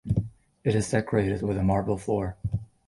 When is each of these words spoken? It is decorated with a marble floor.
It 0.63 0.73
is 0.73 0.89
decorated 0.89 1.43
with 1.43 1.59
a 1.59 1.63
marble 1.63 1.95
floor. 1.95 2.35